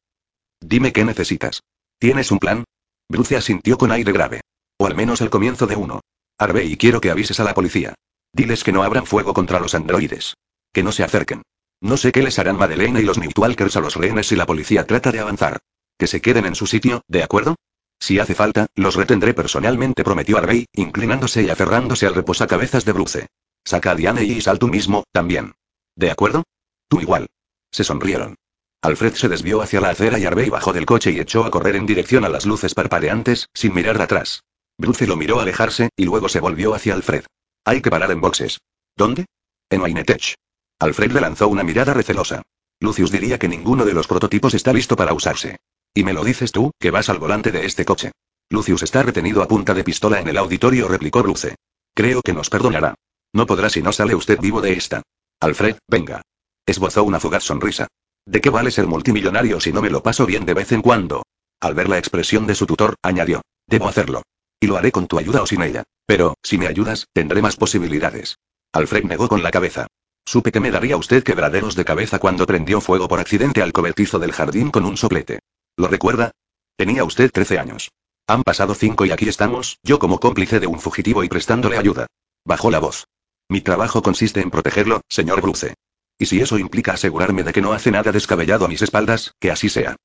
Dime 0.65 0.93
qué 0.93 1.03
necesitas. 1.03 1.62
¿Tienes 2.00 2.32
un 2.32 2.39
plan? 2.39 2.63
Bruce 3.10 3.36
asintió 3.36 3.77
con 3.77 3.91
aire 3.91 4.12
grave. 4.13 4.41
O 4.77 4.88
al 4.88 4.96
menos 4.96 5.20
el 5.20 5.29
comienzo 5.29 5.67
de 5.67 5.75
uno. 5.75 6.00
Harvey, 6.38 6.77
quiero 6.77 7.01
que 7.01 7.12
avises 7.12 7.39
a 7.41 7.43
la 7.43 7.53
policía. 7.53 7.96
Diles 8.32 8.63
que 8.63 8.72
no 8.72 8.82
abran 8.82 9.05
fuego 9.05 9.34
contra 9.34 9.60
los 9.60 9.75
androides. 9.75 10.36
Que 10.72 10.82
no 10.82 10.91
se 10.93 11.03
acerquen. 11.03 11.43
No 11.82 11.98
sé 11.98 12.13
qué 12.13 12.24
les 12.24 12.39
harán 12.39 12.58
Madeleine 12.58 13.01
y 13.01 13.03
los 13.03 13.17
Nightwalkers 13.17 13.75
a 13.75 13.82
los 13.82 13.96
rehenes 13.96 14.27
si 14.27 14.38
la 14.38 14.46
policía 14.46 14.88
trata 14.88 15.12
de 15.12 15.20
avanzar. 15.20 15.60
Que 15.98 16.08
se 16.08 16.22
queden 16.22 16.46
en 16.46 16.55
su 16.55 16.65
sitio, 16.65 17.01
¿de 17.10 17.24
acuerdo? 17.24 17.55
Si 18.00 18.20
hace 18.20 18.34
falta, 18.34 18.67
los 18.75 18.96
retendré 18.96 19.34
personalmente, 19.34 20.03
prometió 20.03 20.38
Harvey, 20.38 20.65
inclinándose 20.74 21.43
y 21.43 21.50
aferrándose 21.50 22.08
al 22.08 22.15
reposacabezas 22.15 22.86
de 22.86 22.91
Bruce. 22.93 23.27
Saca 23.65 23.91
a 23.91 23.96
Diane 23.96 24.24
y 24.24 24.39
sal 24.39 24.60
tú 24.60 24.70
mismo, 24.70 25.03
también. 25.12 25.53
¿De 25.96 26.10
acuerdo? 26.10 26.43
Tú 26.88 27.01
igual. 27.01 27.27
Se 27.72 27.84
sonrieron. 27.84 28.36
Alfred 28.84 29.13
se 29.13 29.30
desvió 29.30 29.62
hacia 29.62 29.80
la 29.80 29.92
acera 29.92 30.20
y 30.20 30.25
Harvey 30.25 30.50
bajó 30.50 30.74
del 30.74 30.86
coche 30.86 31.12
y 31.12 31.20
echó 31.22 31.46
a 31.46 31.52
correr 31.52 31.78
en 31.78 31.86
dirección 31.86 32.25
a 32.25 32.30
las 32.30 32.46
luces 32.46 32.75
parpadeantes, 32.75 33.48
sin 33.54 33.74
mirar 33.74 34.02
atrás. 34.02 34.44
Bruce 34.78 35.08
lo 35.08 35.16
miró 35.16 35.40
alejarse, 35.40 35.88
y 35.96 36.04
luego 36.04 36.28
se 36.28 36.42
volvió 36.42 36.74
hacia 36.74 36.94
Alfred. 36.94 37.24
Hay 37.63 37.82
que 37.82 37.90
parar 37.90 38.12
en 38.12 38.20
boxes. 38.20 38.60
¿Dónde? 38.98 39.25
En 39.70 39.82
Wynetech. 39.82 40.36
Alfred 40.80 41.13
le 41.13 41.22
lanzó 41.22 41.48
una 41.48 41.63
mirada 41.63 41.94
recelosa. 41.94 42.42
Lucius 42.82 43.10
diría 43.10 43.40
que 43.40 43.48
ninguno 43.48 43.86
de 43.86 43.94
los 43.94 44.06
prototipos 44.06 44.54
está 44.54 44.74
listo 44.74 44.98
para 44.98 45.13
usarse. 45.13 45.56
Y 45.94 46.04
me 46.04 46.12
lo 46.12 46.25
dices 46.25 46.52
tú, 46.52 46.72
que 46.78 46.92
vas 46.92 47.08
al 47.08 47.20
volante 47.20 47.54
de 47.54 47.66
este 47.66 47.86
coche. 47.86 48.12
Lucius 48.50 48.84
está 48.84 49.02
retenido 49.02 49.42
a 49.42 49.48
punta 49.48 49.74
de 49.74 49.86
pistola 49.86 50.20
en 50.20 50.28
el 50.28 50.38
auditorio, 50.38 50.90
replicó 50.90 51.24
Bruce. 51.24 51.56
Creo 51.96 52.22
que 52.22 52.34
nos 52.34 52.50
perdonará. 52.50 52.96
No 53.32 53.46
podrá 53.46 53.70
si 53.70 53.82
no 53.82 53.94
sale 53.94 54.13
usted 54.13 54.42
vivo 54.42 54.60
de 54.60 54.74
esta. 54.74 55.04
Alfred, 55.40 55.78
venga. 55.88 56.22
Esbozó 56.66 57.06
una 57.06 57.22
fugaz 57.22 57.44
sonrisa. 57.44 57.88
¿De 58.25 58.39
qué 58.39 58.50
vale 58.50 58.72
ser 58.72 58.88
multimillonario 58.88 59.60
si 59.60 59.74
no 59.74 59.82
me 59.82 59.89
lo 59.89 60.01
paso 60.01 60.25
bien 60.25 60.46
de 60.46 60.53
vez 60.53 60.72
en 60.72 60.82
cuando? 60.82 61.24
Al 61.60 61.74
ver 61.74 61.89
la 61.89 61.98
expresión 61.98 62.48
de 62.48 62.56
su 62.56 62.65
tutor, 62.65 62.96
añadió. 63.01 63.42
Debo 63.68 63.88
hacerlo. 63.88 64.24
Y 64.60 64.68
lo 64.68 64.77
haré 64.77 64.92
con 64.92 65.08
tu 65.08 65.20
ayuda 65.20 65.42
o 65.42 65.46
sin 65.46 65.62
ella. 65.62 65.84
Pero, 66.06 66.36
si 66.42 66.58
me 66.58 66.68
ayudas, 66.68 67.08
tendré 67.13 67.42
más 67.42 67.58
posibilidades. 67.58 68.38
Alfred 68.72 69.03
negó 69.03 69.27
con 69.27 69.44
la 69.44 69.51
cabeza. 69.51 69.88
Supe 70.25 70.51
que 70.51 70.62
me 70.62 70.72
daría 70.72 70.96
usted 70.96 71.24
quebraderos 71.24 71.75
de 71.75 71.84
cabeza 71.84 72.20
cuando 72.20 72.46
prendió 72.46 72.80
fuego 72.80 73.08
por 73.08 73.20
accidente 73.20 73.62
al 73.62 73.74
cobertizo 73.74 74.20
del 74.20 74.32
jardín 74.32 74.72
con 74.72 74.86
un 74.86 74.96
soplete. 74.96 75.39
¿Lo 75.75 75.88
recuerda? 75.88 76.32
Tenía 76.77 77.03
usted 77.03 77.30
13 77.30 77.60
años. 77.60 77.92
Han 78.27 78.44
pasado 78.44 78.74
cinco 78.74 79.06
y 79.06 79.12
aquí 79.12 79.27
estamos, 79.27 79.80
yo 79.84 80.00
como 80.00 80.20
cómplice 80.20 80.62
de 80.62 80.68
un 80.68 80.80
fugitivo 80.80 81.25
y 81.25 81.30
prestándole 81.30 81.77
ayuda. 81.77 82.08
Bajó 82.46 82.72
la 82.72 82.80
voz. 82.80 83.06
Mi 83.50 83.60
trabajo 83.60 84.01
consiste 84.01 84.39
en 84.39 84.50
protegerlo, 84.50 85.01
señor 85.10 85.42
Bruce. 85.42 85.75
Y 86.24 86.25
si 86.25 86.39
eso 86.39 86.58
implica 86.58 86.94
asegurarme 86.94 87.44
de 87.44 87.51
que 87.51 87.62
no 87.62 87.74
hace 87.74 87.92
nada 87.92 88.13
descabellado 88.13 88.63
a 88.63 88.70
mis 88.70 88.82
espaldas, 88.82 89.34
que 89.42 89.51
así 89.51 89.68
sea. 89.68 89.98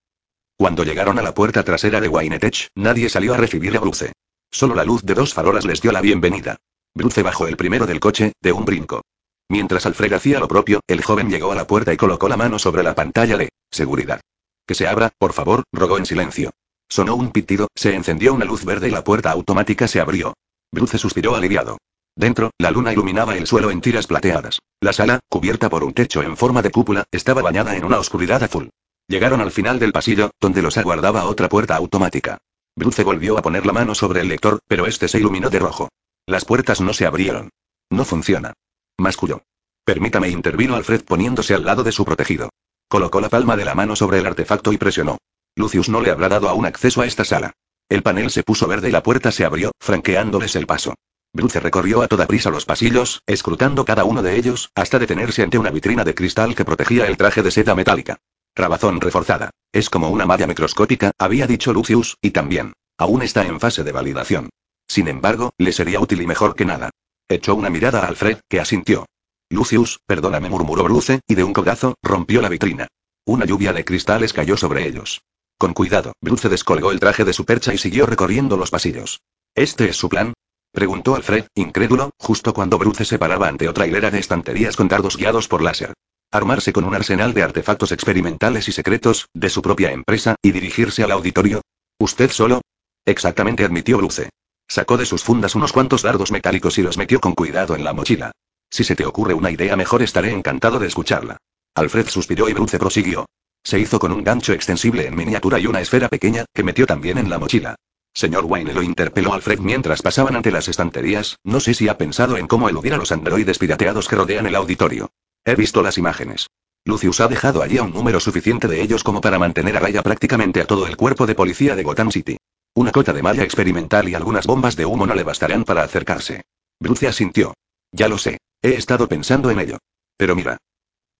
Cuando 0.56 0.82
llegaron 0.82 1.16
a 1.20 1.22
la 1.22 1.32
puerta 1.32 1.62
trasera 1.62 2.00
de 2.00 2.08
Wynetech, 2.08 2.70
nadie 2.75 3.08
salió 3.08 3.34
a 3.34 3.37
recibir 3.37 3.76
a 3.76 3.78
Bruce. 3.78 4.10
Solo 4.50 4.75
la 4.75 4.82
luz 4.82 5.04
de 5.04 5.14
dos 5.14 5.32
farolas 5.32 5.64
les 5.64 5.80
dio 5.80 5.92
la 5.92 6.00
bienvenida. 6.00 6.56
Bruce 6.92 7.22
bajó 7.22 7.46
el 7.46 7.56
primero 7.56 7.87
del 7.87 8.00
coche, 8.00 8.32
de 8.42 8.50
un 8.50 8.64
brinco. 8.64 9.02
Mientras 9.48 9.87
Alfred 9.87 10.12
hacía 10.12 10.40
lo 10.40 10.48
propio, 10.48 10.80
el 10.88 11.04
joven 11.04 11.30
llegó 11.30 11.52
a 11.52 11.54
la 11.54 11.68
puerta 11.68 11.92
y 11.92 11.96
colocó 11.96 12.28
la 12.28 12.37
mano 12.37 12.58
sobre 12.58 12.82
la 12.82 12.96
pantalla 12.96 13.37
de 13.37 13.50
seguridad. 13.70 14.20
Que 14.66 14.75
se 14.75 14.88
abra, 14.88 15.12
por 15.18 15.32
favor, 15.32 15.62
rogó 15.72 15.98
en 15.98 16.06
silencio. 16.06 16.50
Sonó 16.88 17.14
un 17.14 17.30
pitido, 17.30 17.68
se 17.76 17.94
encendió 17.94 18.34
una 18.34 18.44
luz 18.44 18.64
verde 18.64 18.88
y 18.88 18.90
la 18.90 19.04
puerta 19.04 19.30
automática 19.30 19.87
se 19.87 20.00
abrió. 20.00 20.34
Bruce 20.72 20.98
suspiró 20.98 21.37
aliviado. 21.37 21.78
Dentro, 22.18 22.50
la 22.58 22.72
luna 22.72 22.92
iluminaba 22.92 23.37
el 23.37 23.46
suelo 23.46 23.70
en 23.70 23.80
tiras 23.80 24.08
plateadas. 24.08 24.58
La 24.80 24.92
sala, 24.92 25.20
cubierta 25.28 25.70
por 25.70 25.84
un 25.84 25.94
techo 25.94 26.20
en 26.20 26.37
forma 26.37 26.62
de 26.62 26.72
cúpula, 26.72 27.04
estaba 27.12 27.42
bañada 27.42 27.76
en 27.76 27.84
una 27.84 28.00
oscuridad 28.00 28.42
azul. 28.42 28.70
Llegaron 29.06 29.40
al 29.40 29.52
final 29.52 29.78
del 29.78 29.92
pasillo, 29.92 30.32
donde 30.40 30.60
los 30.60 30.76
aguardaba 30.78 31.26
otra 31.26 31.48
puerta 31.48 31.76
automática. 31.76 32.38
Bruce 32.75 33.04
volvió 33.04 33.38
a 33.38 33.42
poner 33.42 33.64
la 33.66 33.72
mano 33.72 33.94
sobre 33.94 34.20
el 34.20 34.28
lector, 34.28 34.58
pero 34.66 34.87
este 34.87 35.06
se 35.06 35.20
iluminó 35.20 35.48
de 35.48 35.60
rojo. 35.60 35.90
Las 36.26 36.44
puertas 36.44 36.80
no 36.80 36.92
se 36.92 37.06
abrieron. 37.06 37.50
No 37.88 38.04
funciona. 38.04 38.52
Masculló. 38.98 39.42
Permítame, 39.84 40.28
intervino 40.28 40.75
Alfred 40.75 41.04
poniéndose 41.04 41.54
al 41.54 41.64
lado 41.64 41.84
de 41.84 41.92
su 41.92 42.04
protegido. 42.04 42.50
Colocó 42.88 43.20
la 43.20 43.28
palma 43.28 43.56
de 43.56 43.64
la 43.64 43.76
mano 43.76 43.94
sobre 43.94 44.18
el 44.18 44.26
artefacto 44.26 44.72
y 44.72 44.76
presionó. 44.76 45.18
Lucius 45.54 45.88
no 45.88 46.00
le 46.00 46.10
habrá 46.10 46.28
dado 46.28 46.48
aún 46.48 46.66
acceso 46.66 47.00
a 47.00 47.06
esta 47.06 47.25
sala. 47.25 47.52
El 47.88 48.02
panel 48.02 48.32
se 48.32 48.42
puso 48.42 48.66
verde 48.66 48.88
y 48.88 48.92
la 48.92 49.04
puerta 49.04 49.30
se 49.30 49.44
abrió, 49.44 49.70
franqueándoles 49.78 50.56
el 50.56 50.66
paso. 50.66 50.94
Bruce 51.32 51.61
recorrió 51.61 52.02
a 52.02 52.08
toda 52.08 52.26
prisa 52.26 52.50
los 52.50 52.64
pasillos, 52.64 53.23
escrutando 53.26 53.85
cada 53.85 54.04
uno 54.04 54.23
de 54.23 54.37
ellos, 54.37 54.70
hasta 54.75 54.99
detenerse 54.99 55.42
ante 55.42 55.58
una 55.58 55.70
vitrina 55.70 56.04
de 56.04 56.14
cristal 56.14 56.54
que 56.54 56.64
protegía 56.64 57.06
el 57.06 57.16
traje 57.16 57.42
de 57.42 57.50
seda 57.50 57.75
metálica. 57.75 58.18
Trabazón 58.54 59.00
reforzada. 59.00 59.50
Es 59.73 59.90
como 59.90 60.08
una 60.08 60.26
malla 60.26 60.47
microscópica, 60.47 61.12
había 61.18 61.47
dicho 61.47 61.73
Lucius, 61.73 62.16
y 62.23 62.30
también. 62.30 62.73
Aún 62.97 63.23
está 63.23 63.44
en 63.47 63.61
fase 63.61 63.85
de 63.85 63.92
validación. 63.92 64.49
Sin 64.88 65.06
embargo, 65.06 65.50
le 65.58 65.73
sería 65.73 66.00
útil 66.00 66.23
y 66.23 66.26
mejor 66.26 66.56
que 66.56 66.64
nada. 66.64 66.90
Echó 67.28 67.54
una 67.54 67.70
mirada 67.70 68.00
a 68.00 68.08
Alfred, 68.08 68.38
que 68.49 68.58
asintió. 68.58 69.06
Lucius, 69.50 70.00
perdóname, 70.06 70.49
murmuró 70.49 70.85
Bruce, 70.85 71.20
y 71.28 71.35
de 71.35 71.44
un 71.44 71.52
codazo, 71.52 71.94
rompió 72.02 72.40
la 72.40 72.49
vitrina. 72.49 72.88
Una 73.26 73.44
lluvia 73.44 73.73
de 73.73 73.85
cristales 73.85 74.32
cayó 74.32 74.56
sobre 74.56 74.87
ellos. 74.87 75.20
Con 75.58 75.75
cuidado, 75.75 76.12
Bruce 76.20 76.49
descolgó 76.49 76.90
el 76.90 77.00
traje 77.00 77.25
de 77.25 77.32
su 77.32 77.44
percha 77.44 77.75
y 77.75 77.78
siguió 77.78 78.06
recorriendo 78.06 78.56
los 78.56 78.70
pasillos. 78.70 79.20
¿Este 79.54 79.88
es 79.88 79.97
su 79.97 80.08
plan? 80.08 80.32
Preguntó 80.78 81.16
Alfred, 81.16 81.47
incrédulo, 81.56 82.11
justo 82.18 82.54
cuando 82.54 82.78
Bruce 82.78 83.04
se 83.04 83.18
paraba 83.18 83.49
ante 83.49 83.68
otra 83.68 83.88
hilera 83.88 84.12
de 84.12 84.20
estanterías 84.20 84.76
con 84.76 84.87
dardos 84.87 85.16
guiados 85.16 85.49
por 85.49 85.61
láser. 85.61 85.92
Armarse 86.30 86.73
con 86.73 86.85
un 86.85 86.94
arsenal 86.94 87.35
de 87.35 87.42
artefactos 87.42 87.90
experimentales 87.90 88.68
y 88.68 88.70
secretos, 88.70 89.26
de 89.35 89.50
su 89.50 89.61
propia 89.61 89.90
empresa, 89.90 90.37
y 90.40 90.52
dirigirse 90.52 91.02
al 91.02 91.11
auditorio. 91.11 91.62
¿Usted 91.99 92.30
solo? 92.30 92.61
Exactamente, 93.04 93.64
admitió 93.64 93.99
Bruce. 93.99 94.30
Sacó 94.68 94.97
de 94.97 95.04
sus 95.04 95.25
fundas 95.25 95.56
unos 95.56 95.73
cuantos 95.73 96.02
dardos 96.02 96.30
metálicos 96.30 96.78
y 96.78 96.82
los 96.82 96.97
metió 96.97 97.18
con 97.18 97.35
cuidado 97.35 97.75
en 97.75 97.82
la 97.82 97.92
mochila. 97.92 98.30
Si 98.70 98.85
se 98.85 98.94
te 98.94 99.04
ocurre 99.04 99.35
una 99.35 99.50
idea 99.50 99.75
mejor 99.75 100.02
estaré 100.02 100.30
encantado 100.30 100.78
de 100.78 100.87
escucharla. 100.87 101.38
Alfred 101.75 102.06
suspiró 102.06 102.49
y 102.49 102.52
Bruce 102.52 102.78
prosiguió. 102.78 103.26
Se 103.64 103.80
hizo 103.80 103.99
con 103.99 104.12
un 104.12 104.23
gancho 104.23 104.52
extensible 104.52 105.08
en 105.08 105.16
miniatura 105.16 105.58
y 105.58 105.66
una 105.66 105.80
esfera 105.80 106.08
pequeña, 106.08 106.44
que 106.54 106.62
metió 106.62 106.87
también 106.87 107.18
en 107.18 107.30
la 107.30 107.40
mochila. 107.40 107.75
Señor 108.18 108.46
Wayne 108.46 108.75
lo 108.75 108.82
interpeló 108.82 109.32
Alfred 109.32 109.60
mientras 109.60 110.02
pasaban 110.02 110.34
ante 110.34 110.50
las 110.50 110.66
estanterías, 110.66 111.38
no 111.44 111.60
sé 111.60 111.72
si 111.72 111.87
ha 111.87 111.96
pensado 111.96 112.37
en 112.37 112.48
cómo 112.48 112.68
eludir 112.68 112.92
a 112.92 112.96
los 112.96 113.12
androides 113.12 113.58
pirateados 113.58 114.08
que 114.08 114.16
rodean 114.16 114.44
el 114.48 114.56
auditorio. 114.56 115.12
He 115.44 115.54
visto 115.54 115.84
las 115.84 115.98
imágenes. 115.98 116.48
Lucius 116.84 117.20
ha 117.20 117.28
dejado 117.28 117.62
allí 117.62 117.78
a 117.78 117.84
un 117.84 117.92
número 117.92 118.18
suficiente 118.18 118.66
de 118.66 118.82
ellos 118.82 119.04
como 119.04 119.20
para 119.20 119.38
mantener 119.38 119.76
a 119.76 119.78
raya 119.78 120.02
prácticamente 120.02 120.60
a 120.60 120.64
todo 120.64 120.88
el 120.88 120.96
cuerpo 120.96 121.28
de 121.28 121.37
policía 121.37 121.76
de 121.76 121.84
Gotham 121.84 122.10
City. 122.10 122.38
Una 122.75 122.90
cota 122.90 123.12
de 123.12 123.22
malla 123.22 123.44
experimental 123.44 124.08
y 124.08 124.16
algunas 124.16 124.48
bombas 124.48 124.75
de 124.75 124.84
humo 124.84 125.06
no 125.06 125.14
le 125.14 125.22
bastarán 125.22 125.62
para 125.62 125.84
acercarse. 125.84 126.42
Bruce 126.80 127.06
asintió. 127.06 127.54
Ya 127.92 128.08
lo 128.08 128.18
sé. 128.18 128.38
He 128.62 128.70
estado 128.70 129.06
pensando 129.06 129.48
en 129.52 129.60
ello. 129.60 129.78
Pero 130.16 130.34
mira. 130.34 130.58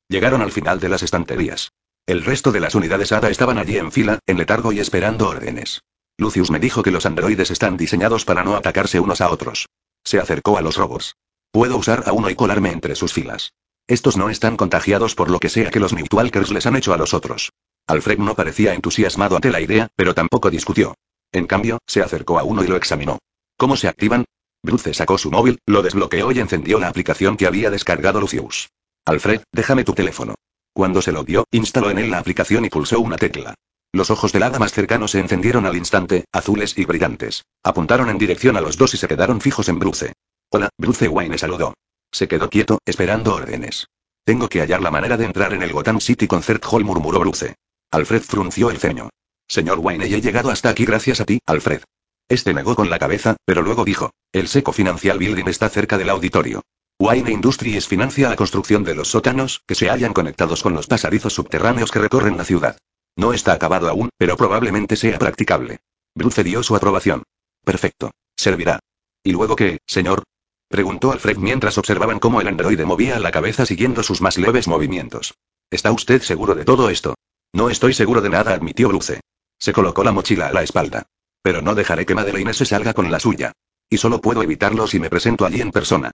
Llegaron 0.09 0.43
al 0.43 0.51
final 0.51 0.81
de 0.81 0.89
las 0.89 1.05
estanterías. 1.05 1.71
El 2.07 2.25
resto 2.25 2.51
de 2.51 2.59
las 2.59 2.75
unidades 2.75 3.13
ADA 3.13 3.31
estaban 3.31 3.59
allí 3.59 3.79
en 3.79 3.93
fila, 3.93 4.19
en 4.27 4.37
letargo 4.37 4.73
y 4.73 4.81
esperando 4.81 5.29
órdenes. 5.29 5.81
Lucius 6.19 6.51
me 6.51 6.59
dijo 6.59 6.83
que 6.83 6.91
los 6.91 7.07
androides 7.07 7.53
están 7.53 7.77
diseñados 7.77 8.25
para 8.25 8.43
no 8.43 8.57
atacarse 8.57 8.99
unos 8.99 9.21
a 9.21 9.31
otros. 9.31 9.69
Se 10.03 10.19
acercó 10.19 10.59
a 10.59 10.63
los 10.63 10.77
robots. 10.77 11.15
Puedo 11.53 11.77
usar 11.77 12.03
a 12.07 12.13
uno 12.13 12.29
y 12.29 12.35
colarme 12.35 12.73
entre 12.73 12.97
sus 12.97 13.13
filas. 13.13 13.53
Estos 13.87 14.17
no 14.17 14.29
están 14.29 14.57
contagiados 14.57 15.15
por 15.15 15.31
lo 15.31 15.39
que 15.39 15.49
sea 15.49 15.71
que 15.71 15.79
los 15.79 15.93
Nightwalkers 15.93 16.51
les 16.51 16.67
han 16.67 16.77
hecho 16.77 16.93
a 16.93 16.99
los 16.99 17.15
otros. 17.15 17.53
Alfred 17.87 18.19
no 18.19 18.35
parecía 18.35 18.75
entusiasmado 18.75 19.37
ante 19.37 19.51
la 19.51 19.61
idea, 19.61 19.89
pero 19.95 20.13
tampoco 20.13 20.51
discutió. 20.51 20.95
En 21.31 21.47
cambio, 21.47 21.79
se 21.87 22.03
acercó 22.03 22.39
a 22.39 22.43
uno 22.43 22.65
y 22.65 22.67
lo 22.67 22.77
examinó. 22.77 23.19
¿Cómo 23.57 23.77
se 23.77 23.87
activan? 23.89 24.25
Bruce 24.63 24.93
sacó 24.95 25.19
su 25.19 25.31
móvil, 25.31 25.61
lo 25.67 25.83
desbloqueó 25.83 26.33
y 26.33 26.41
encendió 26.41 26.81
la 26.81 26.89
aplicación 26.89 27.37
que 27.37 27.47
había 27.47 27.71
descargado 27.71 28.21
Lucius. 28.21 28.71
Alfred, 29.07 29.43
déjame 29.53 29.85
tu 29.85 29.95
teléfono. 29.95 30.35
Cuando 30.75 31.01
se 31.01 31.13
lo 31.13 31.23
dio, 31.23 31.45
instaló 31.53 31.91
en 31.91 31.99
él 31.99 32.11
la 32.11 32.19
aplicación 32.19 32.65
y 32.65 32.71
pulsó 32.71 33.01
una 33.01 33.17
tecla. 33.17 33.55
Los 33.93 34.11
ojos 34.11 34.33
del 34.33 34.43
hada 34.43 34.59
más 34.59 34.73
cercano 34.73 35.09
se 35.09 35.19
encendieron 35.19 35.65
al 35.65 35.77
instante, 35.77 36.25
azules 36.31 36.77
y 36.77 36.85
brillantes. 36.85 37.45
Apuntaron 37.63 38.11
en 38.11 38.19
dirección 38.19 38.57
a 38.57 38.61
los 38.61 38.77
dos 38.77 38.93
y 38.93 38.99
se 38.99 39.09
quedaron 39.09 39.41
fijos 39.41 39.69
en 39.71 39.79
Bruce. 39.79 40.13
Hola, 40.51 40.69
Bruce 40.77 41.09
Wayne 41.09 41.39
saludó. 41.39 41.75
Se 42.13 42.29
quedó 42.29 42.51
quieto, 42.51 42.79
esperando 42.85 43.35
órdenes. 43.35 43.87
Tengo 44.25 44.49
que 44.51 44.61
hallar 44.61 44.83
la 44.83 44.91
manera 44.91 45.17
de 45.17 45.25
entrar 45.25 45.55
en 45.55 45.63
el 45.63 45.73
Gotham 45.73 46.01
City 46.01 46.27
Concert 46.27 46.63
Hall, 46.71 46.85
murmuró 46.85 47.21
Bruce. 47.21 47.55
Alfred 47.91 48.23
frunció 48.23 48.71
el 48.71 48.79
ceño. 48.79 49.09
Señor 49.49 49.79
Wayne, 49.79 50.05
he 50.05 50.21
llegado 50.21 50.51
hasta 50.51 50.69
aquí 50.69 50.85
gracias 50.85 51.21
a 51.21 51.25
ti, 51.25 51.41
Alfred. 51.47 51.83
Este 52.29 52.53
negó 52.53 52.77
con 52.77 52.91
la 52.91 52.99
cabeza, 52.99 53.37
pero 53.47 53.63
luego 53.63 53.87
dijo: 53.87 54.11
El 54.33 54.49
Seco 54.49 54.75
Financial 54.75 55.17
Building 55.19 55.49
está 55.49 55.71
cerca 55.71 55.97
del 55.97 56.11
auditorio. 56.11 56.61
Wayne 57.01 57.33
Industries 57.33 57.89
financia 57.89 58.29
la 58.29 58.37
construcción 58.37 58.85
de 58.85 58.95
los 58.95 59.09
sótanos, 59.09 59.63
que 59.67 59.75
se 59.75 59.89
hallan 59.89 60.13
conectados 60.13 60.63
con 60.63 60.75
los 60.75 60.89
pasadizos 60.89 61.33
subterráneos 61.33 61.91
que 61.91 62.01
recorren 62.01 62.37
la 62.37 62.45
ciudad. 62.45 62.77
No 63.19 63.33
está 63.33 63.53
acabado 63.53 63.89
aún, 63.89 64.11
pero 64.17 64.37
probablemente 64.37 64.95
sea 64.95 65.19
practicable. 65.19 65.81
Bruce 66.15 66.45
dio 66.45 66.63
su 66.63 66.77
aprobación. 66.77 67.25
Perfecto. 67.65 68.13
Servirá. 68.37 68.79
¿Y 69.25 69.33
luego 69.33 69.57
qué, 69.57 69.79
señor? 69.89 70.23
Preguntó 70.69 71.11
Alfred 71.11 71.37
mientras 71.37 71.79
observaban 71.79 72.21
cómo 72.21 72.41
el 72.41 72.47
androide 72.47 72.85
movía 72.85 73.19
la 73.19 73.33
cabeza 73.33 73.67
siguiendo 73.67 74.05
sus 74.05 74.21
más 74.21 74.39
leves 74.39 74.69
movimientos. 74.69 75.35
¿Está 75.69 75.91
usted 75.91 76.23
seguro 76.23 76.55
de 76.55 76.65
todo 76.65 76.91
esto? 76.91 77.17
No 77.53 77.71
estoy 77.71 77.93
seguro 77.93 78.21
de 78.21 78.31
nada, 78.31 78.55
admitió 78.55 78.87
Bruce. 78.87 79.21
Se 79.59 79.73
colocó 79.73 80.05
la 80.05 80.13
mochila 80.13 80.47
a 80.47 80.53
la 80.53 80.63
espalda. 80.63 81.07
Pero 81.43 81.61
no 81.61 81.75
dejaré 81.75 82.07
que 82.07 82.15
Madeleine 82.15 82.55
se 82.55 82.67
salga 82.67 82.95
con 82.95 83.11
la 83.11 83.19
suya. 83.19 83.51
Y 83.91 83.97
solo 83.97 84.21
puedo 84.21 84.45
evitarlo 84.45 84.87
si 84.87 85.01
me 85.01 85.11
presento 85.11 85.45
allí 85.45 85.61
en 85.61 85.73
persona. 85.73 86.13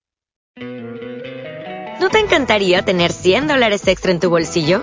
¿No 2.00 2.08
te 2.08 2.18
encantaría 2.20 2.82
tener 2.82 3.12
100 3.12 3.48
dólares 3.48 3.86
extra 3.88 4.10
en 4.10 4.20
tu 4.20 4.30
bolsillo? 4.30 4.82